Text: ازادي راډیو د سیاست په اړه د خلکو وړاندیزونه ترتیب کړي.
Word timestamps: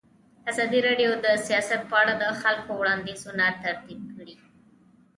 ازادي 0.51 0.79
راډیو 0.87 1.11
د 1.25 1.27
سیاست 1.47 1.81
په 1.89 1.95
اړه 2.01 2.13
د 2.23 2.25
خلکو 2.41 2.69
وړاندیزونه 2.81 3.45
ترتیب 3.63 4.01
کړي. 4.15 4.35